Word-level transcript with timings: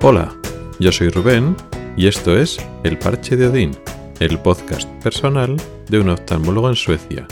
Hola, 0.00 0.40
yo 0.78 0.92
soy 0.92 1.08
Rubén 1.08 1.56
y 1.96 2.06
esto 2.06 2.38
es 2.38 2.58
El 2.84 3.00
Parche 3.00 3.36
de 3.36 3.48
Odín, 3.48 3.72
el 4.20 4.40
podcast 4.40 4.88
personal 5.02 5.56
de 5.88 5.98
un 5.98 6.08
oftalmólogo 6.10 6.68
en 6.68 6.76
Suecia. 6.76 7.26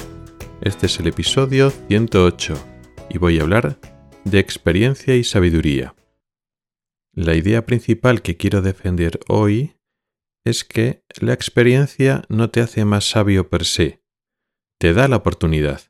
Este 0.60 0.86
es 0.86 0.98
el 0.98 1.06
episodio 1.06 1.70
108 1.70 2.54
y 3.08 3.18
voy 3.18 3.38
a 3.38 3.42
hablar 3.42 3.78
de 4.24 4.40
experiencia 4.40 5.14
y 5.14 5.22
sabiduría. 5.22 5.94
La 7.12 7.36
idea 7.36 7.64
principal 7.64 8.20
que 8.20 8.36
quiero 8.36 8.62
defender 8.62 9.20
hoy 9.28 9.76
es 10.44 10.64
que 10.64 11.04
la 11.20 11.34
experiencia 11.34 12.24
no 12.28 12.50
te 12.50 12.60
hace 12.60 12.84
más 12.84 13.08
sabio 13.08 13.48
per 13.48 13.64
se, 13.64 14.02
te 14.80 14.92
da 14.92 15.06
la 15.06 15.16
oportunidad. 15.16 15.82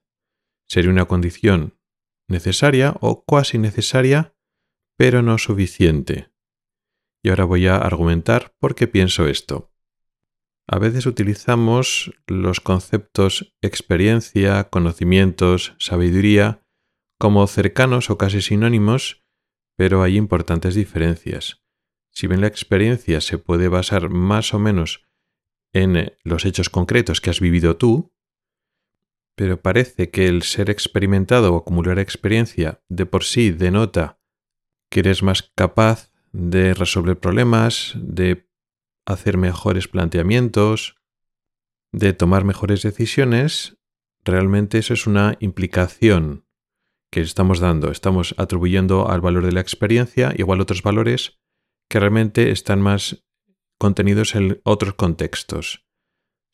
Sería 0.69 0.91
una 0.91 1.07
condición 1.07 1.79
necesaria 2.29 2.95
o 3.01 3.25
cuasi 3.25 3.57
necesaria, 3.57 4.35
pero 4.99 5.23
no 5.23 5.39
suficiente. 5.39 6.36
Y 7.27 7.29
ahora 7.29 7.45
voy 7.45 7.67
a 7.67 7.79
argumentar 7.79 8.55
por 8.61 8.77
qué 8.77 8.87
pienso 8.87 9.27
esto. 9.27 9.73
A 10.69 10.79
veces 10.79 11.07
utilizamos 11.07 12.13
los 12.29 12.61
conceptos 12.61 13.53
experiencia, 13.63 14.69
conocimientos, 14.71 15.75
sabiduría 15.81 16.63
como 17.19 17.45
cercanos 17.49 18.11
o 18.11 18.17
casi 18.17 18.43
sinónimos, 18.43 19.25
pero 19.75 20.05
hay 20.05 20.17
importantes 20.17 20.77
diferencias. 20.77 21.65
Si 22.13 22.29
bien 22.29 22.43
la 22.43 22.47
experiencia 22.47 23.21
se 23.21 23.39
puede 23.39 23.67
basar 23.67 24.09
más 24.09 24.55
o 24.55 24.61
menos 24.61 25.09
en 25.73 26.17
los 26.23 26.45
hechos 26.45 26.71
concretos 26.71 27.21
que 27.21 27.31
has 27.31 27.41
vivido 27.41 27.77
tú, 27.77 28.15
pero 29.35 29.61
parece 29.61 30.11
que 30.11 30.29
el 30.29 30.45
ser 30.45 30.71
experimentado 30.71 31.55
o 31.55 31.57
acumular 31.57 31.99
experiencia 31.99 32.85
de 32.89 33.05
por 33.05 33.25
sí 33.25 33.51
denota 33.51 34.21
que 34.93 35.01
eres 35.01 35.25
más 35.25 35.51
capaz 35.57 36.13
de 36.33 36.75
resolver 36.75 37.19
problemas, 37.19 37.95
de 37.97 38.49
hacer 39.07 39.37
mejores 39.37 39.89
planteamientos, 39.89 40.97
de 41.93 42.13
tomar 42.13 42.45
mejores 42.45 42.83
decisiones, 42.83 43.79
realmente 44.25 44.79
eso 44.79 44.93
es 44.93 45.07
una 45.07 45.37
implicación 45.41 46.47
que 47.11 47.21
estamos 47.21 47.61
dando. 47.61 47.91
Estamos 47.91 48.35
atribuyendo 48.37 49.09
al 49.09 49.21
valor 49.21 49.45
de 49.45 49.53
la 49.53 49.61
experiencia 49.61 50.35
igual 50.37 50.61
otros 50.61 50.83
valores 50.83 51.39
que 51.89 52.01
realmente 52.01 52.51
están 52.51 52.81
más 52.81 53.25
contenidos 53.79 54.35
en 54.35 54.61
otros 54.65 54.95
contextos. 54.95 55.87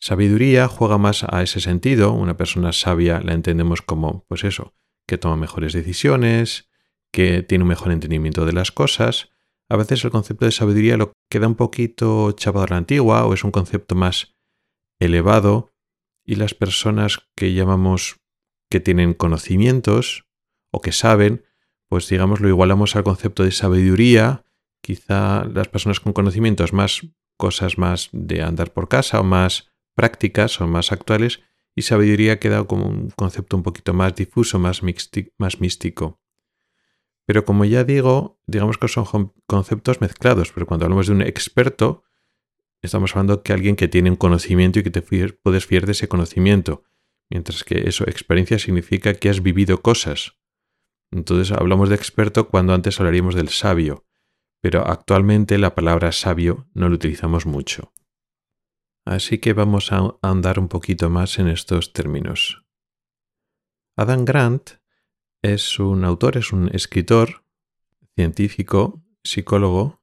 Sabiduría 0.00 0.68
juega 0.68 0.98
más 0.98 1.24
a 1.24 1.42
ese 1.42 1.60
sentido. 1.60 2.12
Una 2.12 2.36
persona 2.36 2.72
sabia 2.72 3.20
la 3.20 3.34
entendemos 3.34 3.82
como, 3.82 4.24
pues 4.28 4.44
eso, 4.44 4.74
que 5.06 5.18
toma 5.18 5.36
mejores 5.36 5.72
decisiones, 5.72 6.70
que 7.12 7.42
tiene 7.42 7.62
un 7.62 7.68
mejor 7.68 7.92
entendimiento 7.92 8.44
de 8.44 8.52
las 8.52 8.72
cosas. 8.72 9.31
A 9.72 9.76
veces 9.78 10.04
el 10.04 10.10
concepto 10.10 10.44
de 10.44 10.50
sabiduría 10.50 10.98
lo 10.98 11.14
queda 11.30 11.48
un 11.48 11.54
poquito 11.54 12.32
chapado 12.32 12.66
a 12.66 12.68
la 12.68 12.76
antigua 12.76 13.24
o 13.24 13.32
es 13.32 13.42
un 13.42 13.50
concepto 13.50 13.94
más 13.94 14.34
elevado 15.00 15.72
y 16.26 16.34
las 16.34 16.52
personas 16.52 17.20
que 17.34 17.54
llamamos 17.54 18.16
que 18.70 18.80
tienen 18.80 19.14
conocimientos 19.14 20.26
o 20.70 20.82
que 20.82 20.92
saben, 20.92 21.46
pues 21.88 22.06
digamos 22.06 22.40
lo 22.40 22.50
igualamos 22.50 22.96
al 22.96 23.04
concepto 23.04 23.44
de 23.44 23.50
sabiduría. 23.50 24.44
Quizá 24.82 25.46
las 25.46 25.68
personas 25.68 26.00
con 26.00 26.12
conocimientos 26.12 26.74
más 26.74 27.06
cosas 27.38 27.78
más 27.78 28.10
de 28.12 28.42
andar 28.42 28.74
por 28.74 28.90
casa 28.90 29.20
o 29.20 29.24
más 29.24 29.72
prácticas 29.96 30.52
son 30.52 30.68
más 30.68 30.92
actuales 30.92 31.40
y 31.74 31.80
sabiduría 31.80 32.38
queda 32.38 32.62
como 32.64 32.88
un 32.88 33.08
concepto 33.08 33.56
un 33.56 33.62
poquito 33.62 33.94
más 33.94 34.14
difuso, 34.14 34.58
más, 34.58 34.82
más 35.38 35.60
místico. 35.62 36.21
Pero 37.32 37.46
como 37.46 37.64
ya 37.64 37.82
digo, 37.82 38.38
digamos 38.46 38.76
que 38.76 38.88
son 38.88 39.32
conceptos 39.46 40.02
mezclados, 40.02 40.52
pero 40.52 40.66
cuando 40.66 40.84
hablamos 40.84 41.06
de 41.06 41.14
un 41.14 41.22
experto, 41.22 42.04
estamos 42.82 43.12
hablando 43.12 43.42
que 43.42 43.54
alguien 43.54 43.74
que 43.74 43.88
tiene 43.88 44.10
un 44.10 44.16
conocimiento 44.16 44.78
y 44.78 44.82
que 44.82 44.90
te 44.90 45.00
puedes 45.00 45.64
fiar 45.64 45.86
de 45.86 45.92
ese 45.92 46.08
conocimiento, 46.08 46.84
mientras 47.30 47.64
que 47.64 47.88
eso, 47.88 48.04
experiencia 48.04 48.58
significa 48.58 49.14
que 49.14 49.30
has 49.30 49.42
vivido 49.42 49.80
cosas. 49.80 50.36
Entonces 51.10 51.56
hablamos 51.56 51.88
de 51.88 51.94
experto 51.94 52.50
cuando 52.50 52.74
antes 52.74 53.00
hablaríamos 53.00 53.34
del 53.34 53.48
sabio, 53.48 54.04
pero 54.60 54.86
actualmente 54.86 55.56
la 55.56 55.74
palabra 55.74 56.12
sabio 56.12 56.68
no 56.74 56.90
lo 56.90 56.96
utilizamos 56.96 57.46
mucho. 57.46 57.94
Así 59.06 59.38
que 59.38 59.54
vamos 59.54 59.90
a 59.90 60.18
andar 60.20 60.58
un 60.58 60.68
poquito 60.68 61.08
más 61.08 61.38
en 61.38 61.48
estos 61.48 61.94
términos. 61.94 62.62
Adam 63.96 64.26
Grant 64.26 64.81
es 65.42 65.78
un 65.80 66.04
autor, 66.04 66.36
es 66.36 66.52
un 66.52 66.68
escritor, 66.72 67.44
científico, 68.14 69.02
psicólogo, 69.24 70.00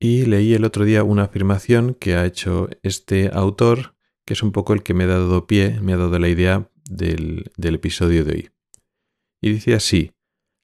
y 0.00 0.26
leí 0.26 0.52
el 0.54 0.64
otro 0.64 0.84
día 0.84 1.04
una 1.04 1.24
afirmación 1.24 1.94
que 1.94 2.16
ha 2.16 2.26
hecho 2.26 2.68
este 2.82 3.30
autor, 3.32 3.94
que 4.26 4.34
es 4.34 4.42
un 4.42 4.50
poco 4.50 4.72
el 4.72 4.82
que 4.82 4.94
me 4.94 5.04
ha 5.04 5.06
dado 5.06 5.46
pie, 5.46 5.80
me 5.80 5.92
ha 5.92 5.96
dado 5.96 6.18
la 6.18 6.28
idea 6.28 6.68
del, 6.90 7.52
episodio 7.56 8.24
de 8.24 8.32
hoy. 8.32 8.50
Y 9.40 9.52
dice 9.52 9.74
así, 9.74 10.10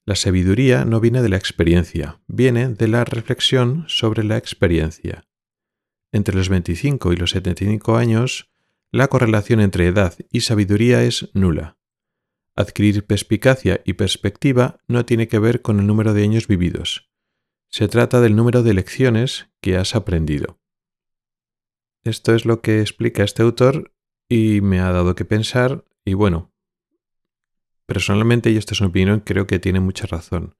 la 0.05 0.17
sabiduría 0.17 0.85
no 0.85 1.01
viene 1.01 1.23
de 1.23 1.29
la 1.29 1.37
experiencia, 1.37 2.21
viene 2.27 2.69
de 2.69 2.89
la 2.89 3.05
reflexión 3.05 3.85
sobre 3.87 4.25
la 4.25 4.37
experiencia. 4.37 5.25
Entre 6.11 6.35
los 6.35 6.49
25 6.49 7.13
y 7.13 7.17
los 7.17 7.31
75 7.31 7.97
años, 7.97 8.51
la 8.91 9.07
correlación 9.07 9.61
entre 9.61 9.87
edad 9.87 10.15
y 10.33 10.41
sabiduría 10.41 11.05
es 11.05 11.31
nula. 11.35 11.78
Adquirir 12.59 13.07
perspicacia 13.07 13.83
y 13.85 13.93
perspectiva 13.93 14.81
no 14.89 15.05
tiene 15.05 15.29
que 15.29 15.39
ver 15.39 15.63
con 15.63 15.79
el 15.79 15.87
número 15.87 16.13
de 16.13 16.25
años 16.25 16.49
vividos. 16.49 17.09
Se 17.69 17.87
trata 17.87 18.21
del 18.21 18.35
número 18.35 18.65
de 18.65 18.75
lecciones 18.75 19.49
que 19.61 19.77
has 19.77 19.95
aprendido. 19.95 20.59
Esto 22.03 22.35
es 22.35 22.47
lo 22.47 22.61
que 22.61 22.81
explica 22.81 23.23
este 23.23 23.45
autor 23.45 23.95
y 24.29 24.61
me 24.61 24.81
ha 24.81 24.91
dado 24.91 25.15
que 25.15 25.25
pensar 25.25 25.85
y 26.05 26.15
bueno, 26.15 26.53
personalmente, 27.87 28.51
y 28.51 28.57
esta 28.57 28.75
es 28.75 28.81
una 28.81 28.91
opinión, 28.91 29.21
creo 29.21 29.47
que 29.47 29.61
tiene 29.61 29.79
mucha 29.79 30.09
razón. 30.09 30.57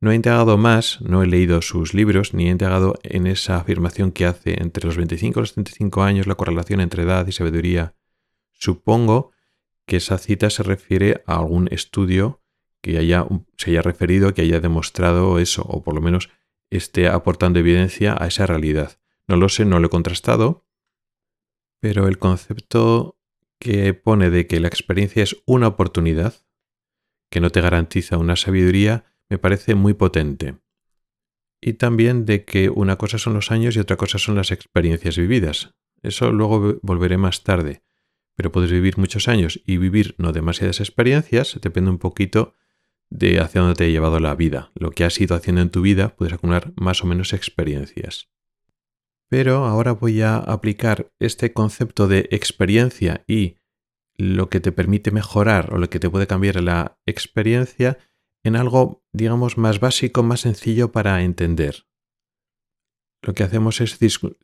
No 0.00 0.12
he 0.12 0.14
indagado 0.14 0.56
más, 0.58 1.00
no 1.00 1.24
he 1.24 1.26
leído 1.26 1.60
sus 1.60 1.92
libros, 1.92 2.34
ni 2.34 2.46
he 2.46 2.50
indagado 2.50 2.94
en 3.02 3.26
esa 3.26 3.56
afirmación 3.56 4.12
que 4.12 4.26
hace 4.26 4.62
entre 4.62 4.86
los 4.86 4.96
25 4.96 5.40
y 5.40 5.42
los 5.42 5.54
35 5.54 6.04
años 6.04 6.28
la 6.28 6.36
correlación 6.36 6.80
entre 6.80 7.02
edad 7.02 7.26
y 7.26 7.32
sabiduría. 7.32 7.96
Supongo 8.52 9.31
que 9.86 9.96
esa 9.96 10.18
cita 10.18 10.50
se 10.50 10.62
refiere 10.62 11.22
a 11.26 11.36
algún 11.36 11.68
estudio 11.70 12.40
que 12.80 12.98
haya, 12.98 13.26
se 13.56 13.70
haya 13.70 13.82
referido, 13.82 14.34
que 14.34 14.42
haya 14.42 14.60
demostrado 14.60 15.38
eso, 15.38 15.62
o 15.62 15.82
por 15.82 15.94
lo 15.94 16.00
menos 16.00 16.30
esté 16.70 17.08
aportando 17.08 17.58
evidencia 17.58 18.16
a 18.18 18.26
esa 18.26 18.46
realidad. 18.46 18.98
No 19.28 19.36
lo 19.36 19.48
sé, 19.48 19.64
no 19.64 19.78
lo 19.78 19.86
he 19.86 19.90
contrastado, 19.90 20.66
pero 21.80 22.08
el 22.08 22.18
concepto 22.18 23.18
que 23.58 23.94
pone 23.94 24.30
de 24.30 24.46
que 24.46 24.60
la 24.60 24.68
experiencia 24.68 25.22
es 25.22 25.42
una 25.46 25.68
oportunidad, 25.68 26.34
que 27.30 27.40
no 27.40 27.50
te 27.50 27.60
garantiza 27.60 28.18
una 28.18 28.36
sabiduría, 28.36 29.04
me 29.28 29.38
parece 29.38 29.74
muy 29.74 29.94
potente. 29.94 30.56
Y 31.60 31.74
también 31.74 32.26
de 32.26 32.44
que 32.44 32.70
una 32.70 32.96
cosa 32.96 33.18
son 33.18 33.34
los 33.34 33.52
años 33.52 33.76
y 33.76 33.78
otra 33.78 33.96
cosa 33.96 34.18
son 34.18 34.34
las 34.34 34.50
experiencias 34.50 35.16
vividas. 35.16 35.74
Eso 36.02 36.32
luego 36.32 36.78
volveré 36.82 37.18
más 37.18 37.44
tarde. 37.44 37.82
Pero 38.34 38.52
puedes 38.52 38.70
vivir 38.70 38.98
muchos 38.98 39.28
años 39.28 39.60
y 39.66 39.76
vivir 39.76 40.14
no 40.18 40.32
demasiadas 40.32 40.80
experiencias, 40.80 41.58
depende 41.60 41.90
un 41.90 41.98
poquito 41.98 42.54
de 43.10 43.40
hacia 43.40 43.60
dónde 43.60 43.76
te 43.76 43.84
ha 43.84 43.88
llevado 43.88 44.20
la 44.20 44.34
vida. 44.34 44.72
Lo 44.74 44.90
que 44.90 45.04
has 45.04 45.20
ido 45.20 45.36
haciendo 45.36 45.60
en 45.60 45.70
tu 45.70 45.82
vida, 45.82 46.16
puedes 46.16 46.32
acumular 46.32 46.72
más 46.76 47.04
o 47.04 47.06
menos 47.06 47.32
experiencias. 47.34 48.30
Pero 49.28 49.64
ahora 49.64 49.92
voy 49.92 50.22
a 50.22 50.36
aplicar 50.36 51.12
este 51.18 51.52
concepto 51.52 52.08
de 52.08 52.28
experiencia 52.30 53.24
y 53.26 53.56
lo 54.16 54.48
que 54.48 54.60
te 54.60 54.72
permite 54.72 55.10
mejorar 55.10 55.72
o 55.72 55.78
lo 55.78 55.88
que 55.90 55.98
te 55.98 56.10
puede 56.10 56.26
cambiar 56.26 56.62
la 56.62 56.98
experiencia 57.06 57.98
en 58.44 58.56
algo, 58.56 59.04
digamos, 59.12 59.56
más 59.58 59.80
básico, 59.80 60.22
más 60.22 60.40
sencillo 60.40 60.92
para 60.92 61.22
entender. 61.22 61.86
Lo 63.22 63.34
que 63.34 63.44
hacemos 63.44 63.80
es 63.80 63.98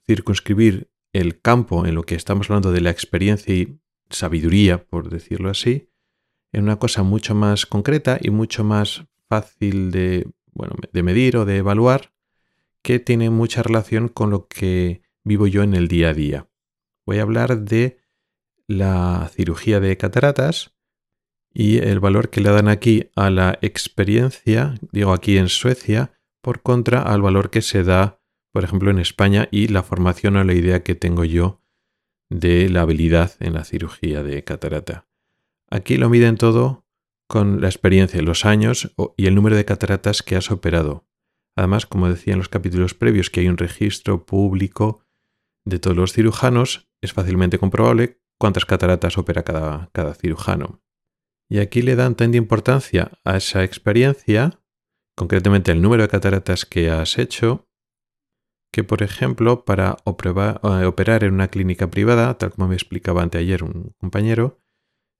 circunscribir 0.06 0.90
el 1.12 1.40
campo 1.40 1.86
en 1.86 1.94
lo 1.94 2.02
que 2.02 2.14
estamos 2.14 2.50
hablando 2.50 2.72
de 2.72 2.80
la 2.80 2.90
experiencia 2.90 3.54
y 3.54 3.78
sabiduría, 4.10 4.84
por 4.84 5.10
decirlo 5.10 5.50
así, 5.50 5.90
en 6.52 6.64
una 6.64 6.78
cosa 6.78 7.02
mucho 7.02 7.34
más 7.34 7.66
concreta 7.66 8.18
y 8.20 8.30
mucho 8.30 8.64
más 8.64 9.04
fácil 9.28 9.90
de, 9.90 10.30
bueno, 10.52 10.74
de 10.92 11.02
medir 11.02 11.36
o 11.36 11.44
de 11.44 11.58
evaluar, 11.58 12.12
que 12.82 12.98
tiene 12.98 13.30
mucha 13.30 13.62
relación 13.62 14.08
con 14.08 14.30
lo 14.30 14.48
que 14.48 15.02
vivo 15.24 15.46
yo 15.46 15.62
en 15.62 15.74
el 15.74 15.88
día 15.88 16.10
a 16.10 16.14
día. 16.14 16.48
Voy 17.04 17.18
a 17.18 17.22
hablar 17.22 17.60
de 17.60 17.98
la 18.66 19.30
cirugía 19.34 19.80
de 19.80 19.96
cataratas 19.96 20.74
y 21.52 21.78
el 21.78 22.00
valor 22.00 22.30
que 22.30 22.40
le 22.40 22.50
dan 22.50 22.68
aquí 22.68 23.10
a 23.16 23.30
la 23.30 23.58
experiencia, 23.62 24.74
digo 24.92 25.12
aquí 25.12 25.38
en 25.38 25.48
Suecia, 25.48 26.12
por 26.40 26.62
contra 26.62 27.02
al 27.02 27.20
valor 27.22 27.50
que 27.50 27.62
se 27.62 27.82
da, 27.82 28.17
por 28.52 28.64
ejemplo, 28.64 28.90
en 28.90 28.98
España 28.98 29.48
y 29.50 29.68
la 29.68 29.82
formación 29.82 30.36
o 30.36 30.44
la 30.44 30.54
idea 30.54 30.82
que 30.82 30.94
tengo 30.94 31.24
yo 31.24 31.62
de 32.30 32.68
la 32.68 32.82
habilidad 32.82 33.32
en 33.40 33.54
la 33.54 33.64
cirugía 33.64 34.22
de 34.22 34.44
catarata. 34.44 35.06
Aquí 35.70 35.96
lo 35.96 36.08
miden 36.08 36.36
todo 36.36 36.86
con 37.28 37.60
la 37.60 37.68
experiencia, 37.68 38.22
los 38.22 38.44
años 38.44 38.94
y 39.16 39.26
el 39.26 39.34
número 39.34 39.56
de 39.56 39.64
cataratas 39.64 40.22
que 40.22 40.36
has 40.36 40.50
operado. 40.50 41.06
Además, 41.56 41.86
como 41.86 42.08
decía 42.08 42.32
en 42.32 42.38
los 42.38 42.48
capítulos 42.48 42.94
previos, 42.94 43.30
que 43.30 43.40
hay 43.40 43.48
un 43.48 43.58
registro 43.58 44.24
público 44.24 45.04
de 45.64 45.78
todos 45.78 45.96
los 45.96 46.12
cirujanos, 46.12 46.88
es 47.02 47.12
fácilmente 47.12 47.58
comprobable 47.58 48.20
cuántas 48.38 48.64
cataratas 48.64 49.18
opera 49.18 49.42
cada, 49.42 50.14
cirujano. 50.14 50.82
Y 51.50 51.58
aquí 51.58 51.82
le 51.82 51.96
dan 51.96 52.14
tanta 52.14 52.36
importancia 52.36 53.12
a 53.24 53.36
esa 53.36 53.64
experiencia, 53.64 54.60
concretamente 55.16 55.72
el 55.72 55.82
número 55.82 56.02
de 56.02 56.08
cataratas 56.08 56.64
que 56.64 56.90
has 56.90 57.18
hecho, 57.18 57.67
que 58.70 58.84
por 58.84 59.02
ejemplo 59.02 59.64
para 59.64 59.96
eh, 60.04 60.84
operar 60.84 61.24
en 61.24 61.34
una 61.34 61.48
clínica 61.48 61.90
privada, 61.90 62.36
tal 62.38 62.52
como 62.52 62.68
me 62.68 62.74
explicaba 62.74 63.22
anteayer 63.22 63.64
un 63.64 63.94
compañero, 63.98 64.58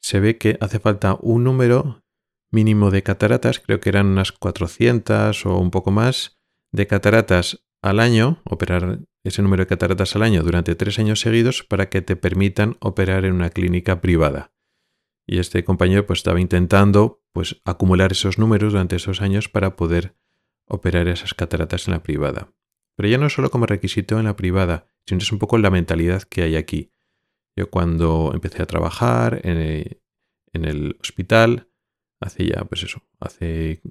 se 0.01 0.21
ve 0.21 0.39
que 0.39 0.59
hace 0.61 0.79
falta 0.79 1.17
un 1.21 1.45
número 1.45 2.05
mínimo 2.51 2.91
de 2.91 3.03
cataratas, 3.03 3.61
creo 3.61 3.81
que 3.81 3.89
eran 3.89 4.07
unas 4.07 4.33
400 4.33 5.47
o 5.47 5.59
un 5.59 5.71
poco 5.71 5.91
más, 5.91 6.39
de 6.71 6.87
cataratas 6.87 7.65
al 7.83 8.01
año, 8.01 8.41
operar 8.45 9.01
ese 9.25 9.43
número 9.43 9.63
de 9.63 9.69
cataratas 9.69 10.17
al 10.17 10.23
año 10.23 10.43
durante 10.43 10.75
tres 10.75 10.99
años 10.99 11.21
seguidos 11.21 11.63
para 11.63 11.89
que 11.89 12.03
te 12.03 12.17
permitan 12.17 12.77
operar 12.81 13.25
en 13.25 13.35
una 13.35 13.51
clínica 13.51 14.01
privada. 14.01 14.53
Y 15.27 15.39
este 15.39 15.63
compañero 15.65 16.07
pues 16.07 16.21
estaba 16.21 16.41
intentando 16.41 17.23
pues 17.33 17.61
acumular 17.65 18.13
esos 18.13 18.39
números 18.39 18.73
durante 18.73 18.97
esos 18.97 19.21
años 19.21 19.49
para 19.49 19.77
poder 19.77 20.17
operar 20.67 21.09
esas 21.09 21.35
cataratas 21.35 21.87
en 21.87 21.95
la 21.95 22.03
privada. 22.03 22.53
Pero 22.99 23.09
ya 23.09 23.19
no 23.19 23.31
solo 23.31 23.49
como 23.53 23.65
requisito 23.65 24.19
en 24.19 24.25
la 24.25 24.35
privada, 24.35 24.89
sino 25.07 25.21
es 25.21 25.31
un 25.31 25.39
poco 25.39 25.57
la 25.57 25.71
mentalidad 25.71 26.25
que 26.25 26.43
hay 26.43 26.57
aquí. 26.57 26.91
Yo 27.55 27.71
cuando 27.71 28.33
empecé 28.35 28.61
a 28.61 28.67
trabajar 28.67 29.41
en 29.45 29.57
el, 29.57 30.03
en 30.53 30.65
el 30.65 30.97
hospital, 31.01 31.71
hace 32.19 32.47
ya, 32.47 32.65
pues 32.65 32.83
eso, 32.83 33.01
hace 33.21 33.83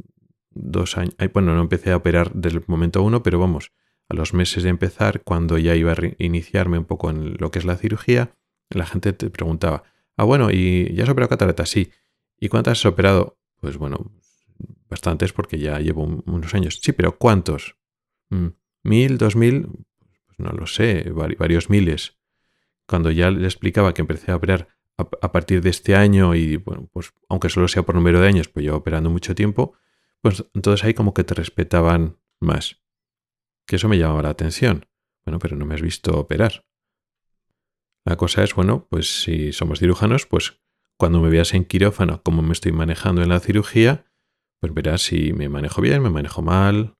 dos 0.49 0.97
años, 0.97 1.15
bueno, 1.31 1.55
no 1.55 1.61
empecé 1.61 1.93
a 1.93 1.95
operar 1.95 2.33
desde 2.33 2.57
el 2.57 2.65
momento 2.67 3.01
uno, 3.01 3.23
pero 3.23 3.39
vamos, 3.39 3.71
a 4.09 4.13
los 4.13 4.33
meses 4.33 4.63
de 4.63 4.71
empezar, 4.71 5.23
cuando 5.23 5.57
ya 5.57 5.73
iba 5.73 5.93
a 5.93 5.97
iniciarme 6.17 6.77
un 6.77 6.83
poco 6.83 7.09
en 7.09 7.37
lo 7.39 7.49
que 7.49 7.59
es 7.59 7.65
la 7.65 7.77
cirugía, 7.77 8.35
la 8.69 8.85
gente 8.85 9.13
te 9.13 9.29
preguntaba, 9.29 9.83
ah, 10.17 10.25
bueno, 10.25 10.51
¿y 10.51 10.93
ya 10.93 11.03
has 11.03 11.09
operado 11.09 11.29
cataratas? 11.29 11.69
Sí. 11.69 11.91
¿Y 12.37 12.49
cuántas 12.49 12.79
has 12.79 12.85
operado? 12.85 13.37
Pues 13.61 13.77
bueno, 13.77 14.11
bastantes 14.89 15.31
porque 15.31 15.59
ya 15.59 15.79
llevo 15.79 16.03
unos 16.03 16.53
años. 16.53 16.81
Sí, 16.83 16.91
pero 16.91 17.17
¿cuántos? 17.17 17.77
Mm, 18.31 18.47
¿Mil, 18.83 19.17
dos 19.17 19.35
mil? 19.35 19.67
Pues 20.25 20.39
no 20.39 20.51
lo 20.51 20.67
sé, 20.67 21.11
varios 21.11 21.69
miles. 21.69 22.17
Cuando 22.87 23.11
ya 23.11 23.31
le 23.31 23.45
explicaba 23.45 23.93
que 23.93 24.01
empecé 24.01 24.31
a 24.31 24.35
operar 24.35 24.69
a, 24.97 25.31
partir 25.31 25.61
de 25.61 25.69
este 25.69 25.95
año 25.95 26.33
y, 26.35 26.57
bueno, 26.57 26.89
pues 26.91 27.13
aunque 27.29 27.49
solo 27.49 27.67
sea 27.67 27.83
por 27.83 27.95
número 27.95 28.19
de 28.19 28.27
años, 28.27 28.47
pues 28.47 28.65
yo 28.65 28.75
operando 28.75 29.09
mucho 29.09 29.35
tiempo, 29.35 29.73
pues 30.21 30.45
entonces 30.53 30.83
ahí 30.83 30.93
como 30.93 31.13
que 31.13 31.23
te 31.23 31.35
respetaban 31.35 32.17
más. 32.39 32.81
Que 33.67 33.75
eso 33.75 33.87
me 33.87 33.97
llamaba 33.97 34.23
la 34.23 34.29
atención. 34.29 34.85
Bueno, 35.25 35.39
pero 35.39 35.55
no 35.55 35.65
me 35.65 35.75
has 35.75 35.81
visto 35.81 36.17
operar. 36.17 36.65
La 38.05 38.15
cosa 38.15 38.43
es, 38.43 38.55
bueno, 38.55 38.87
pues 38.89 39.21
si 39.21 39.51
somos 39.51 39.79
cirujanos, 39.79 40.25
pues 40.25 40.61
cuando 40.97 41.21
me 41.21 41.29
veas 41.29 41.53
en 41.53 41.65
quirófano 41.65 42.23
cómo 42.23 42.41
me 42.41 42.53
estoy 42.53 42.71
manejando 42.71 43.21
en 43.21 43.29
la 43.29 43.39
cirugía, 43.39 44.05
pues 44.59 44.73
verás 44.73 45.01
si 45.03 45.33
me 45.33 45.49
manejo 45.49 45.81
bien, 45.81 46.01
me 46.01 46.09
manejo 46.09 46.41
mal. 46.41 46.96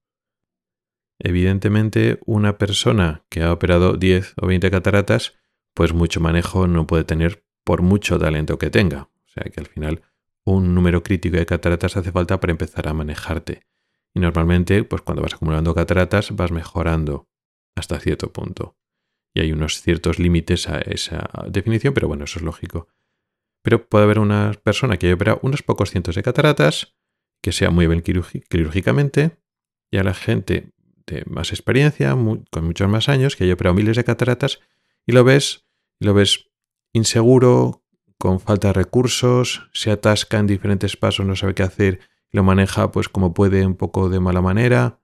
Evidentemente, 1.20 2.20
una 2.26 2.58
persona 2.58 3.26
que 3.30 3.42
ha 3.42 3.52
operado 3.52 3.94
10 3.94 4.34
o 4.42 4.48
20 4.48 4.70
cataratas, 4.70 5.34
pues 5.74 5.94
mucho 5.94 6.20
manejo 6.20 6.68
no 6.68 6.88
puede 6.88 7.04
tener 7.04 7.44
por 7.64 7.82
mucho 7.82 8.20
talento 8.20 8.58
que 8.58 8.70
tenga. 8.70 9.10
O 9.26 9.28
sea 9.28 9.44
que 9.52 9.60
al 9.60 9.68
final 9.68 10.02
un 10.46 10.74
número 10.74 11.04
crítico 11.04 11.38
de 11.38 11.46
cataratas 11.46 11.98
hace 11.98 12.12
falta 12.12 12.40
para 12.40 12.52
empezar 12.52 12.88
a 12.88 12.94
manejarte. 12.94 13.68
Y 14.14 14.20
normalmente, 14.20 14.84
pues 14.84 15.02
cuando 15.02 15.22
vas 15.22 15.34
acumulando 15.34 15.76
cataratas, 15.76 16.36
vas 16.36 16.52
mejorando 16.52 17.28
hasta 17.76 18.00
cierto 18.00 18.32
punto. 18.32 18.78
Y 19.34 19.42
hay 19.42 19.52
unos 19.52 19.82
ciertos 19.82 20.20
límites 20.20 20.70
a 20.70 20.80
esa 20.80 21.30
definición, 21.50 21.94
pero 21.94 22.08
bueno, 22.08 22.24
eso 22.24 22.40
es 22.40 22.46
lógico. 22.46 22.88
Pero 23.62 23.88
puede 23.88 24.06
haber 24.06 24.20
una 24.20 24.54
persona 24.64 24.98
que 24.98 25.08
haya 25.08 25.16
operado 25.16 25.40
unos 25.44 25.62
pocos 25.62 25.92
cientos 25.92 26.16
de 26.16 26.24
cataratas, 26.24 26.96
que 27.42 27.52
sea 27.52 27.70
muy 27.70 27.86
bien 27.86 28.02
quirúrgicamente, 28.02 29.38
y 29.92 29.98
a 29.98 30.04
la 30.04 30.14
gente 30.14 30.72
de 31.08 31.24
más 31.26 31.52
experiencia, 31.52 32.12
con 32.12 32.66
muchos 32.66 32.88
más 32.88 33.10
años, 33.10 33.36
que 33.36 33.46
haya 33.46 33.54
operado 33.54 33.74
miles 33.74 33.98
de 33.98 34.04
cataratas, 34.04 34.60
y 35.06 35.14
lo 35.14 35.24
ves, 35.24 35.66
lo 36.00 36.14
ves 36.14 36.50
inseguro, 36.94 37.84
con 38.20 38.40
falta 38.40 38.70
de 38.70 38.74
recursos, 38.74 39.70
se 39.74 39.92
atasca 39.92 40.38
en 40.38 40.48
diferentes 40.48 40.98
pasos, 40.98 41.26
no 41.26 41.36
sabe 41.36 41.56
qué 41.56 41.64
hacer 41.64 42.00
lo 42.32 42.44
maneja 42.44 42.92
pues 42.92 43.10
como 43.10 43.34
puede 43.34 43.66
un 43.66 43.76
poco 43.76 44.10
de 44.10 44.20
mala 44.20 44.42
manera. 44.42 45.00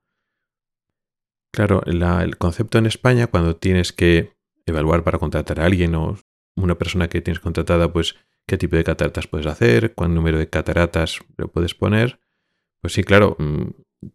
Claro, 1.51 1.83
el 1.85 2.37
concepto 2.37 2.77
en 2.77 2.85
España 2.85 3.27
cuando 3.27 3.55
tienes 3.55 3.93
que 3.93 4.33
evaluar 4.65 5.03
para 5.03 5.19
contratar 5.19 5.59
a 5.59 5.65
alguien 5.65 5.95
o 5.95 6.17
una 6.55 6.77
persona 6.77 7.09
que 7.09 7.21
tienes 7.21 7.39
contratada, 7.39 7.93
pues 7.93 8.15
qué 8.47 8.57
tipo 8.57 8.75
de 8.75 8.83
cataratas 8.83 9.27
puedes 9.27 9.47
hacer, 9.47 9.93
cuál 9.93 10.13
número 10.13 10.39
de 10.39 10.49
cataratas 10.49 11.19
le 11.37 11.47
puedes 11.47 11.75
poner. 11.75 12.19
Pues 12.81 12.93
sí, 12.93 13.03
claro, 13.03 13.35
mm, 13.39 13.69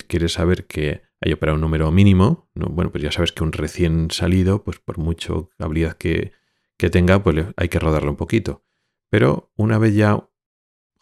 quieres 0.09 0.33
saber 0.33 0.67
que 0.67 1.03
hay 1.21 1.35
para 1.35 1.55
un 1.55 1.61
número 1.61 1.91
mínimo, 1.91 2.49
¿no? 2.55 2.67
bueno, 2.67 2.91
pues 2.91 3.03
ya 3.03 3.13
sabes 3.13 3.33
que 3.33 3.43
un 3.43 3.53
recién 3.53 4.11
salido, 4.11 4.63
pues 4.63 4.79
por 4.79 4.99
mucho 4.99 5.51
habilidad 5.59 5.97
que, 5.97 6.33
que 6.77 6.91
tenga, 6.91 7.23
pues 7.23 7.47
hay 7.57 7.69
que 7.69 7.79
rodarlo 7.79 8.11
un 8.11 8.17
poquito. 8.17 8.65
Pero 9.11 9.53
una 9.57 9.79
vez 9.79 9.95
ya 9.95 10.29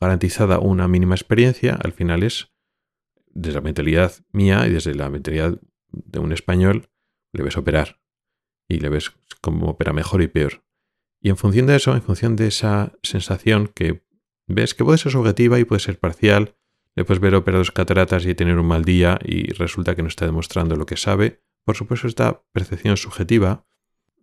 garantizada 0.00 0.58
una 0.58 0.88
mínima 0.88 1.14
experiencia, 1.14 1.78
al 1.82 1.92
final 1.92 2.22
es, 2.22 2.52
desde 3.26 3.56
la 3.56 3.60
mentalidad 3.62 4.12
mía 4.32 4.66
y 4.66 4.72
desde 4.72 4.94
la 4.94 5.10
mentalidad 5.10 5.60
de 5.88 6.18
un 6.18 6.32
español, 6.32 6.88
le 7.32 7.42
ves 7.42 7.56
operar 7.56 8.00
y 8.68 8.80
le 8.80 8.88
ves 8.88 9.12
cómo 9.40 9.70
opera 9.70 9.92
mejor 9.92 10.22
y 10.22 10.28
peor. 10.28 10.64
Y 11.20 11.30
en 11.30 11.36
función 11.36 11.66
de 11.66 11.76
eso, 11.76 11.94
en 11.94 12.02
función 12.02 12.36
de 12.36 12.48
esa 12.48 12.92
sensación 13.02 13.68
que 13.68 14.06
ves 14.46 14.74
que 14.74 14.84
puede 14.84 14.98
ser 14.98 15.12
subjetiva 15.12 15.58
y 15.58 15.64
puede 15.64 15.80
ser 15.80 15.98
parcial, 15.98 16.55
puedes 17.04 17.20
ver 17.20 17.34
operar 17.34 17.60
dos 17.60 17.72
cataratas 17.72 18.24
y 18.26 18.34
tener 18.34 18.58
un 18.58 18.66
mal 18.66 18.84
día 18.84 19.18
y 19.22 19.52
resulta 19.52 19.94
que 19.94 20.02
no 20.02 20.08
está 20.08 20.24
demostrando 20.26 20.76
lo 20.76 20.86
que 20.86 20.96
sabe. 20.96 21.42
Por 21.64 21.76
supuesto, 21.76 22.06
esta 22.06 22.42
percepción 22.52 22.96
subjetiva 22.96 23.66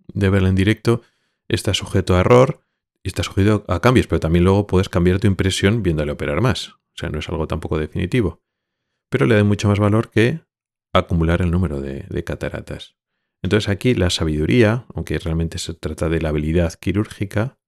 de 0.07 0.29
verla 0.29 0.49
en 0.49 0.55
directo 0.55 1.01
está 1.47 1.73
sujeto 1.73 2.15
a 2.15 2.21
error 2.21 2.65
y 3.03 3.09
está 3.09 3.21
sujeto 3.23 3.65
a 3.67 3.79
cambios, 3.79 4.07
pero 4.07 4.19
también 4.19 4.45
luego 4.45 4.65
puedes 4.65 4.89
cambiar 4.89 5.19
tu 5.19 5.27
impresión 5.27 5.83
viéndole 5.83 6.11
operar 6.11 6.41
más. 6.41 6.69
O 6.69 6.95
sea, 6.95 7.09
no 7.09 7.19
es 7.19 7.29
algo 7.29 7.47
tampoco 7.47 7.77
definitivo. 7.77 8.41
Pero 9.09 9.25
le 9.25 9.35
da 9.35 9.43
mucho 9.43 9.67
más 9.67 9.79
valor 9.79 10.09
que 10.09 10.41
acumular 10.93 11.41
el 11.41 11.51
número 11.51 11.81
de 11.81 12.23
cataratas. 12.23 12.95
Entonces 13.43 13.69
aquí 13.69 13.93
la 13.93 14.09
sabiduría, 14.09 14.85
aunque 14.95 15.19
realmente 15.19 15.57
se 15.57 15.73
trata 15.73 16.09
de 16.09 16.21
la 16.21 16.29
habilidad 16.29 16.73
quirúrgica, 16.75 17.59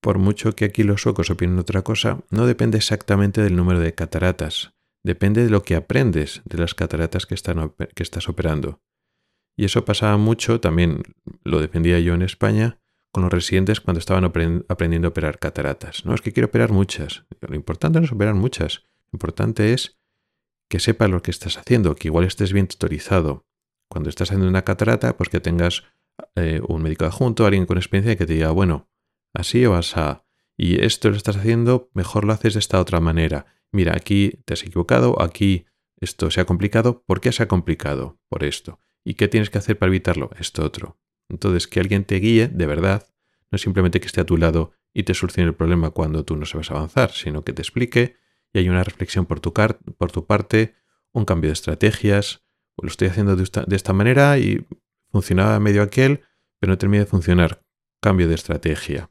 por 0.00 0.18
mucho 0.18 0.54
que 0.54 0.64
aquí 0.64 0.82
los 0.82 1.02
suecos 1.02 1.30
opinen 1.30 1.58
otra 1.58 1.82
cosa, 1.82 2.20
no 2.30 2.46
depende 2.46 2.78
exactamente 2.78 3.42
del 3.42 3.56
número 3.56 3.80
de 3.80 3.94
cataratas, 3.94 4.72
depende 5.02 5.44
de 5.44 5.50
lo 5.50 5.62
que 5.62 5.74
aprendes 5.74 6.42
de 6.44 6.58
las 6.58 6.74
cataratas 6.74 7.26
que, 7.26 7.34
estás 7.34 8.28
operando. 8.28 8.80
Y 9.56 9.64
eso 9.64 9.84
pasaba 9.84 10.16
mucho, 10.16 10.60
también 10.60 11.02
lo 11.42 11.60
defendía 11.60 11.98
yo 11.98 12.14
en 12.14 12.22
España, 12.22 12.78
con 13.10 13.24
los 13.24 13.32
residentes 13.32 13.80
cuando 13.80 13.98
estaban 13.98 14.24
aprendiendo 14.24 15.08
a 15.08 15.10
operar 15.10 15.38
cataratas. 15.38 16.04
No, 16.04 16.14
es 16.14 16.20
que 16.20 16.32
quiero 16.32 16.48
operar 16.48 16.70
muchas. 16.70 17.24
Lo 17.40 17.56
importante 17.56 17.98
no 17.98 18.04
es 18.04 18.12
operar 18.12 18.34
muchas. 18.34 18.84
Lo 19.10 19.16
importante 19.16 19.72
es 19.72 19.98
que 20.68 20.78
sepas 20.78 21.10
lo 21.10 21.22
que 21.22 21.30
estás 21.30 21.56
haciendo, 21.56 21.96
que 21.96 22.08
igual 22.08 22.26
estés 22.26 22.52
bien 22.52 22.68
tutorizado. 22.68 23.46
Cuando 23.88 24.10
estás 24.10 24.28
haciendo 24.28 24.48
una 24.48 24.62
catarata, 24.62 25.16
pues 25.16 25.30
que 25.30 25.40
tengas 25.40 25.84
eh, 26.36 26.60
un 26.68 26.82
médico 26.82 27.06
adjunto, 27.06 27.46
alguien 27.46 27.66
con 27.66 27.78
experiencia 27.78 28.16
que 28.16 28.26
te 28.26 28.34
diga, 28.34 28.50
bueno, 28.50 28.88
así 29.34 29.64
o 29.66 29.74
asá. 29.74 30.24
Y 30.56 30.84
esto 30.84 31.10
lo 31.10 31.16
estás 31.16 31.36
haciendo, 31.36 31.90
mejor 31.94 32.24
lo 32.24 32.32
haces 32.32 32.54
de 32.54 32.60
esta 32.60 32.80
otra 32.80 33.00
manera. 33.00 33.46
Mira, 33.70 33.92
aquí 33.94 34.40
te 34.44 34.54
has 34.54 34.62
equivocado, 34.62 35.20
aquí 35.22 35.66
esto 36.00 36.30
se 36.30 36.40
ha 36.40 36.44
complicado. 36.44 37.02
¿Por 37.06 37.20
qué 37.20 37.32
se 37.32 37.42
ha 37.42 37.48
complicado? 37.48 38.18
Por 38.28 38.44
esto. 38.44 38.80
¿Y 39.04 39.14
qué 39.14 39.28
tienes 39.28 39.50
que 39.50 39.58
hacer 39.58 39.78
para 39.78 39.90
evitarlo? 39.90 40.30
Esto 40.38 40.64
otro. 40.64 40.98
Entonces, 41.28 41.66
que 41.68 41.80
alguien 41.80 42.04
te 42.04 42.16
guíe 42.16 42.48
de 42.48 42.66
verdad, 42.66 43.06
no 43.50 43.58
simplemente 43.58 44.00
que 44.00 44.06
esté 44.06 44.20
a 44.20 44.26
tu 44.26 44.36
lado 44.36 44.72
y 44.92 45.04
te 45.04 45.14
solucione 45.14 45.48
el 45.48 45.54
problema 45.54 45.90
cuando 45.90 46.24
tú 46.24 46.36
no 46.36 46.46
sabes 46.46 46.70
avanzar, 46.70 47.12
sino 47.12 47.44
que 47.44 47.52
te 47.52 47.62
explique 47.62 48.16
y 48.52 48.58
hay 48.58 48.68
una 48.68 48.84
reflexión 48.84 49.26
por 49.26 49.40
tu, 49.40 49.52
por 49.52 50.12
tu 50.12 50.26
parte, 50.26 50.74
un 51.12 51.24
cambio 51.24 51.48
de 51.48 51.54
estrategias, 51.54 52.42
pues 52.74 52.84
lo 52.84 52.90
estoy 52.90 53.08
haciendo 53.08 53.36
de 53.36 53.42
esta, 53.42 53.64
de 53.64 53.76
esta 53.76 53.92
manera 53.92 54.38
y 54.38 54.66
funcionaba 55.10 55.58
medio 55.60 55.82
aquel, 55.82 56.22
pero 56.58 56.72
no 56.72 56.78
termina 56.78 57.04
de 57.04 57.10
funcionar. 57.10 57.62
Cambio 58.00 58.28
de 58.28 58.34
estrategia. 58.34 59.10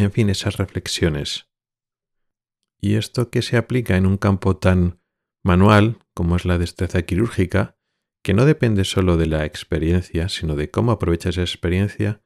En 0.00 0.12
fin, 0.12 0.30
esas 0.30 0.56
reflexiones. 0.56 1.50
Y 2.80 2.94
esto 2.94 3.30
que 3.30 3.42
se 3.42 3.58
aplica 3.58 3.98
en 3.98 4.06
un 4.06 4.16
campo 4.16 4.56
tan 4.56 5.02
manual 5.44 5.98
como 6.14 6.36
es 6.36 6.46
la 6.46 6.56
destreza 6.56 7.02
quirúrgica, 7.02 7.76
que 8.22 8.32
no 8.32 8.46
depende 8.46 8.84
solo 8.84 9.18
de 9.18 9.26
la 9.26 9.44
experiencia, 9.44 10.30
sino 10.30 10.56
de 10.56 10.70
cómo 10.70 10.92
aprovechas 10.92 11.34
esa 11.36 11.42
experiencia, 11.42 12.22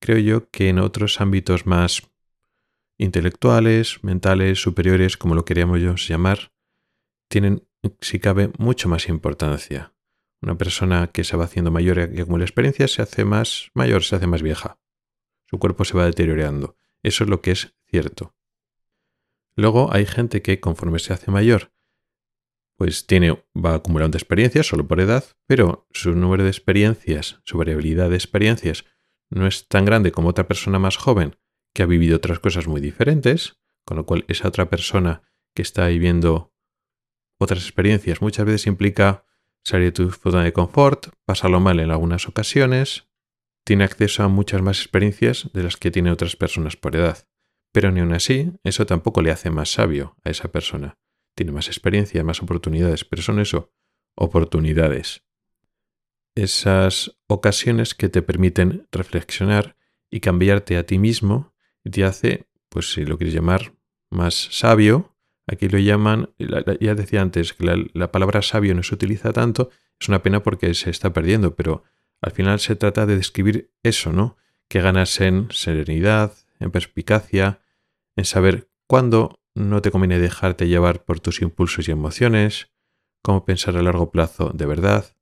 creo 0.00 0.16
yo 0.16 0.50
que 0.50 0.70
en 0.70 0.78
otros 0.78 1.20
ámbitos 1.20 1.66
más 1.66 2.10
intelectuales, 2.96 4.02
mentales, 4.02 4.62
superiores, 4.62 5.18
como 5.18 5.34
lo 5.34 5.44
queríamos 5.44 6.08
llamar, 6.08 6.54
tienen 7.28 7.68
si 8.00 8.20
cabe, 8.20 8.52
mucho 8.56 8.88
más 8.88 9.06
importancia. 9.10 9.94
Una 10.40 10.56
persona 10.56 11.08
que 11.08 11.24
se 11.24 11.36
va 11.36 11.44
haciendo 11.44 11.70
mayor 11.70 11.98
y 11.98 12.20
acumula 12.20 12.44
experiencia 12.44 12.88
se 12.88 13.02
hace 13.02 13.26
más 13.26 13.70
mayor, 13.74 14.02
se 14.02 14.16
hace 14.16 14.26
más 14.26 14.40
vieja. 14.40 14.80
Su 15.44 15.58
cuerpo 15.58 15.84
se 15.84 15.96
va 15.96 16.06
deteriorando. 16.06 16.77
Eso 17.02 17.24
es 17.24 17.30
lo 17.30 17.40
que 17.40 17.52
es 17.52 17.74
cierto. 17.86 18.34
Luego 19.54 19.92
hay 19.92 20.06
gente 20.06 20.42
que 20.42 20.60
conforme 20.60 20.98
se 20.98 21.12
hace 21.12 21.30
mayor, 21.30 21.72
pues 22.76 23.06
tiene, 23.06 23.42
va 23.56 23.74
acumulando 23.74 24.16
experiencias 24.16 24.66
solo 24.66 24.86
por 24.86 25.00
edad, 25.00 25.24
pero 25.46 25.88
su 25.90 26.12
número 26.12 26.44
de 26.44 26.50
experiencias, 26.50 27.40
su 27.44 27.58
variabilidad 27.58 28.08
de 28.08 28.14
experiencias, 28.14 28.84
no 29.30 29.48
es 29.48 29.66
tan 29.66 29.84
grande 29.84 30.12
como 30.12 30.28
otra 30.28 30.46
persona 30.46 30.78
más 30.78 30.96
joven 30.96 31.36
que 31.74 31.82
ha 31.82 31.86
vivido 31.86 32.16
otras 32.16 32.38
cosas 32.38 32.68
muy 32.68 32.80
diferentes, 32.80 33.58
con 33.84 33.96
lo 33.96 34.06
cual 34.06 34.24
esa 34.28 34.46
otra 34.46 34.70
persona 34.70 35.22
que 35.54 35.62
está 35.62 35.88
viviendo 35.88 36.54
otras 37.38 37.62
experiencias 37.64 38.22
muchas 38.22 38.46
veces 38.46 38.68
implica 38.68 39.24
salir 39.64 39.86
de 39.86 39.92
tu 39.92 40.10
zona 40.10 40.44
de 40.44 40.52
confort, 40.52 41.08
pasarlo 41.24 41.58
mal 41.58 41.80
en 41.80 41.90
algunas 41.90 42.28
ocasiones, 42.28 43.07
tiene 43.68 43.84
acceso 43.84 44.22
a 44.22 44.28
muchas 44.28 44.62
más 44.62 44.80
experiencias 44.80 45.50
de 45.52 45.62
las 45.62 45.76
que 45.76 45.90
tienen 45.90 46.10
otras 46.10 46.36
personas 46.36 46.78
por 46.78 46.96
edad. 46.96 47.28
Pero 47.70 47.92
ni 47.92 48.00
aun 48.00 48.14
así, 48.14 48.50
eso 48.64 48.86
tampoco 48.86 49.20
le 49.20 49.30
hace 49.30 49.50
más 49.50 49.70
sabio 49.70 50.16
a 50.24 50.30
esa 50.30 50.50
persona. 50.50 50.96
Tiene 51.34 51.52
más 51.52 51.66
experiencia, 51.66 52.24
más 52.24 52.42
oportunidades, 52.42 53.04
pero 53.04 53.20
son 53.20 53.40
eso, 53.40 53.70
oportunidades. 54.14 55.22
Esas 56.34 57.18
ocasiones 57.26 57.94
que 57.94 58.08
te 58.08 58.22
permiten 58.22 58.88
reflexionar 58.90 59.76
y 60.10 60.20
cambiarte 60.20 60.78
a 60.78 60.86
ti 60.86 60.98
mismo 60.98 61.52
y 61.84 61.90
te 61.90 62.04
hace, 62.04 62.48
pues 62.70 62.94
si 62.94 63.04
lo 63.04 63.18
quieres 63.18 63.34
llamar, 63.34 63.74
más 64.08 64.48
sabio. 64.50 65.14
Aquí 65.46 65.68
lo 65.68 65.78
llaman, 65.78 66.30
ya 66.80 66.94
decía 66.94 67.20
antes 67.20 67.52
que 67.52 67.90
la 67.92 68.12
palabra 68.12 68.40
sabio 68.40 68.74
no 68.74 68.82
se 68.82 68.94
utiliza 68.94 69.34
tanto, 69.34 69.68
es 70.00 70.08
una 70.08 70.22
pena 70.22 70.42
porque 70.42 70.72
se 70.72 70.88
está 70.88 71.12
perdiendo, 71.12 71.54
pero 71.54 71.84
al 72.20 72.32
final 72.32 72.60
se 72.60 72.76
trata 72.76 73.06
de 73.06 73.16
describir 73.16 73.72
eso, 73.82 74.12
¿no? 74.12 74.36
Que 74.68 74.80
ganas 74.80 75.20
en 75.20 75.48
serenidad, 75.50 76.34
en 76.58 76.70
perspicacia, 76.70 77.60
en 78.16 78.24
saber 78.24 78.70
cuándo 78.86 79.40
no 79.54 79.82
te 79.82 79.90
conviene 79.90 80.18
dejarte 80.18 80.68
llevar 80.68 81.04
por 81.04 81.20
tus 81.20 81.42
impulsos 81.42 81.88
y 81.88 81.92
emociones, 81.92 82.70
cómo 83.22 83.44
pensar 83.44 83.76
a 83.76 83.82
largo 83.82 84.10
plazo 84.10 84.50
de 84.54 84.66
verdad, 84.66 85.16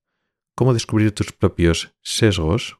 cómo 0.54 0.74
descubrir 0.74 1.12
tus 1.12 1.32
propios 1.32 1.94
sesgos, 2.02 2.78